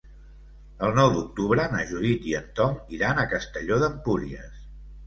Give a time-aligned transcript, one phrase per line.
[0.87, 4.63] El nou d'octubre na Judit i en Tom iran a Castelló d'Empúries.